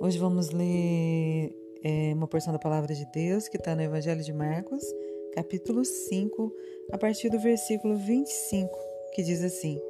[0.00, 4.32] Hoje vamos ler é, uma porção da palavra de Deus que está no Evangelho de
[4.32, 4.84] Marcos,
[5.34, 6.52] capítulo 5,
[6.92, 8.70] a partir do versículo 25,
[9.12, 9.80] que diz assim: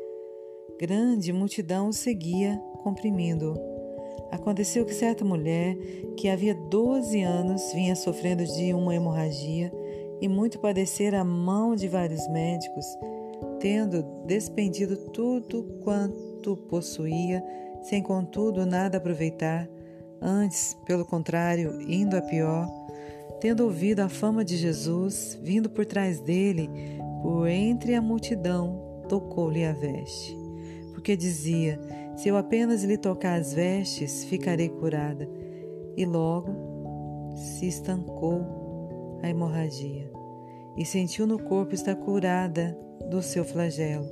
[0.81, 3.55] Grande multidão o seguia, comprimindo-o.
[4.31, 5.77] Aconteceu que certa mulher,
[6.17, 9.71] que havia 12 anos, vinha sofrendo de uma hemorragia
[10.23, 12.87] e muito padecer a mão de vários médicos,
[13.61, 17.45] tendo despendido tudo quanto possuía,
[17.83, 19.69] sem contudo nada aproveitar,
[20.21, 22.69] antes, pelo contrário, indo a pior,
[23.41, 26.71] tendo ouvido a fama de Jesus, vindo por trás dele,
[27.23, 30.37] por entre a multidão, tocou-lhe a veste.
[30.93, 31.81] Porque dizia:
[32.17, 35.29] Se eu apenas lhe tocar as vestes, ficarei curada.
[35.97, 40.11] E logo se estancou a hemorragia
[40.77, 42.79] e sentiu no corpo estar curada
[43.11, 44.07] do seu flagelo.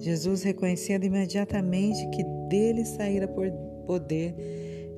[0.00, 3.50] Jesus, reconhecendo imediatamente que dele saíra por
[3.84, 4.34] poder,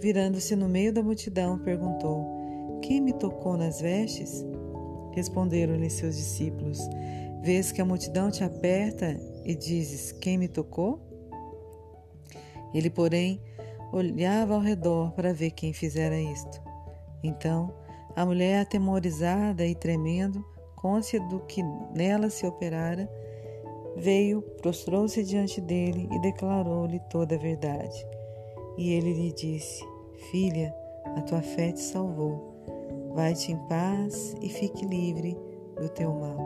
[0.00, 4.44] virando-se no meio da multidão, perguntou: Quem me tocou nas vestes?
[5.12, 6.78] Responderam-lhe seus discípulos:
[7.42, 11.00] Vês que a multidão te aperta e dizes: Quem me tocou?
[12.72, 13.42] Ele, porém,
[13.92, 16.62] olhava ao redor para ver quem fizera isto.
[17.22, 17.74] Então,
[18.16, 20.44] a mulher, atemorizada e tremendo,
[20.76, 21.62] consciente do que
[21.94, 23.10] nela se operara,
[23.96, 28.06] veio, prostrou-se diante dele e declarou-lhe toda a verdade.
[28.80, 29.84] E ele lhe disse:
[30.30, 30.74] Filha,
[31.14, 32.48] a tua fé te salvou.
[33.14, 35.36] Vai-te em paz e fique livre
[35.76, 36.38] do teu mal.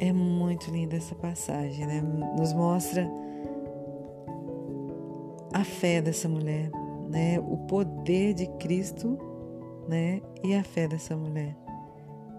[0.00, 2.02] É muito linda essa passagem, né?
[2.36, 3.08] Nos mostra
[5.52, 6.68] a fé dessa mulher,
[7.08, 7.38] né?
[7.38, 9.16] O poder de Cristo
[9.86, 10.20] né?
[10.42, 11.56] E a fé dessa mulher.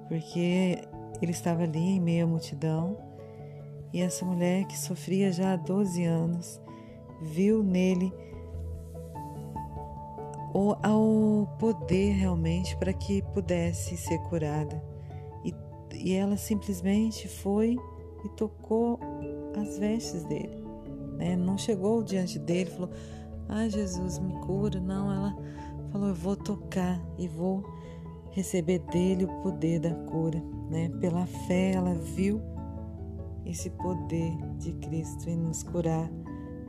[0.07, 0.79] Porque
[1.21, 2.97] ele estava ali em meio à multidão
[3.93, 6.61] e essa mulher que sofria já há 12 anos
[7.21, 8.11] viu nele
[10.53, 14.83] o, ao poder realmente para que pudesse ser curada.
[15.43, 15.53] E,
[15.95, 17.77] e ela simplesmente foi
[18.25, 18.99] e tocou
[19.59, 20.57] as vestes dele.
[21.17, 21.35] Né?
[21.35, 22.89] Não chegou diante dele e falou:
[23.47, 24.79] Ah, Jesus, me cura.
[24.79, 25.35] Não, ela
[25.91, 27.63] falou: Eu vou tocar e vou
[28.31, 30.41] receber dele o poder da cura.
[30.69, 30.89] Né?
[30.99, 32.41] Pela fé, ela viu
[33.45, 36.09] esse poder de Cristo em nos curar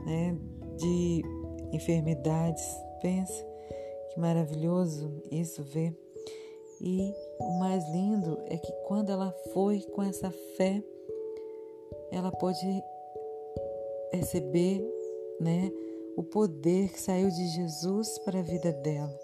[0.05, 0.37] né?
[0.77, 1.21] de
[1.71, 2.63] enfermidades.
[3.01, 3.45] Pensa
[4.11, 5.95] que maravilhoso isso ver.
[6.81, 10.83] E o mais lindo é que quando ela foi com essa fé,
[12.11, 12.83] ela pôde
[14.11, 14.81] receber,
[15.39, 15.71] né,
[16.15, 19.17] o poder que saiu de Jesus para a vida dela.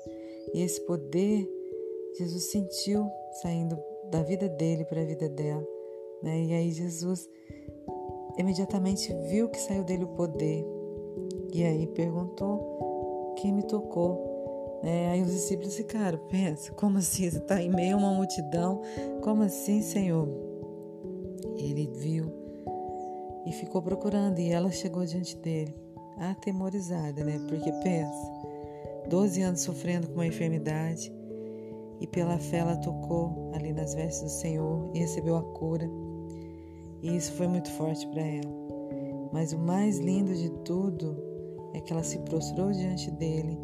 [0.54, 1.48] E esse poder
[2.18, 3.10] Jesus sentiu
[3.42, 3.78] saindo
[4.10, 5.66] da vida dele para a vida dela.
[6.24, 6.44] Né?
[6.46, 7.30] E aí Jesus
[8.42, 10.66] imediatamente viu que saiu dele o poder.
[11.54, 14.80] E aí perguntou quem me tocou.
[14.84, 15.12] Né?
[15.12, 17.30] Aí os discípulos ficaram, pensa, como assim?
[17.30, 18.82] Você está em meio a uma multidão?
[19.22, 20.28] Como assim, Senhor?
[21.58, 22.32] Ele viu
[23.46, 25.76] e ficou procurando, e ela chegou diante dele
[26.18, 27.40] atemorizada, né?
[27.48, 28.32] Porque pensa,
[29.10, 31.12] 12 anos sofrendo com uma enfermidade
[32.00, 35.90] e pela fé ela tocou ali nas vestes do Senhor e recebeu a cura.
[37.02, 38.60] E isso foi muito forte para ela.
[39.32, 41.18] Mas o mais lindo de tudo
[41.74, 43.58] é que ela se prostrou diante dele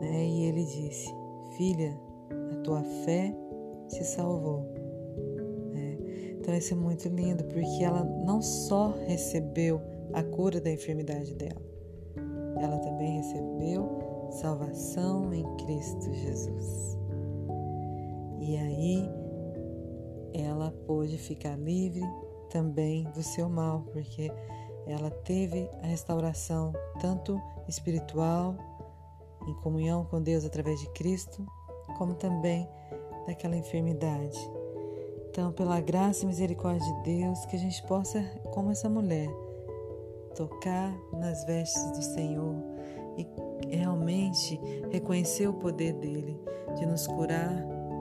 [0.00, 0.24] né?
[0.24, 1.12] e ele disse:
[1.56, 1.98] Filha,
[2.52, 3.34] a tua fé
[3.88, 4.66] te salvou.
[5.74, 6.32] É.
[6.32, 9.80] Então isso é muito lindo porque ela não só recebeu
[10.12, 11.62] a cura da enfermidade dela.
[12.60, 16.98] Ela também recebeu salvação em Cristo Jesus.
[18.40, 19.10] E aí
[20.32, 22.02] ela pôde ficar livre
[22.48, 24.30] também do seu mal, porque
[24.86, 28.56] ela teve a restauração tanto espiritual,
[29.46, 31.46] em comunhão com Deus através de Cristo,
[31.96, 32.68] como também
[33.26, 34.38] daquela enfermidade.
[35.28, 38.22] Então, pela graça e misericórdia de Deus, que a gente possa,
[38.52, 39.28] como essa mulher,
[40.34, 42.54] tocar nas vestes do Senhor
[43.16, 43.26] e
[43.76, 44.60] realmente
[44.90, 46.40] reconhecer o poder dele
[46.76, 47.54] de nos curar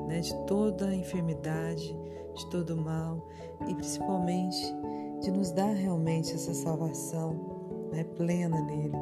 [0.08, 1.96] né, de toda enfermidade,
[2.36, 3.28] de todo mal
[3.68, 4.74] e principalmente
[5.22, 8.98] de nos dar realmente essa salvação né, plena nele,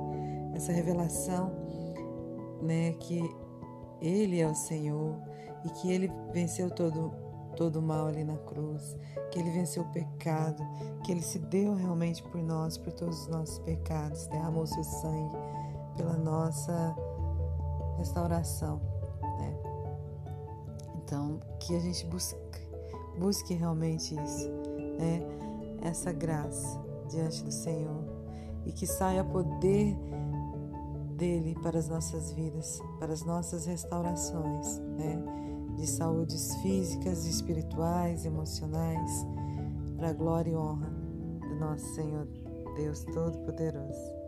[0.53, 1.51] essa revelação
[2.61, 3.21] né, que
[4.01, 5.15] ele é o Senhor
[5.65, 7.23] e que ele venceu todo
[7.55, 8.97] todo mal ali na cruz,
[9.31, 10.65] que ele venceu o pecado,
[11.03, 15.37] que ele se deu realmente por nós, por todos os nossos pecados, derramou seu sangue
[15.95, 16.95] pela nossa
[17.97, 18.81] restauração,
[19.39, 19.55] né?
[20.95, 22.62] Então, que a gente busque,
[23.17, 24.49] busque realmente isso,
[24.97, 25.21] né?
[25.81, 28.03] Essa graça diante do Senhor
[28.65, 29.95] e que saia poder
[31.15, 35.21] dele para as nossas vidas, para as nossas restaurações, né?
[35.77, 39.25] De saúdes físicas, espirituais, emocionais,
[39.97, 40.89] para a glória e honra
[41.41, 42.27] do nosso Senhor
[42.75, 44.22] Deus Todo-Poderoso.